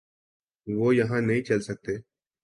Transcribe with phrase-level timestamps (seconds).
[0.67, 1.97] وہ یہاں نہیں چل سکتے۔